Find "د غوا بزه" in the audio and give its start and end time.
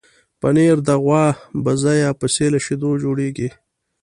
0.87-1.93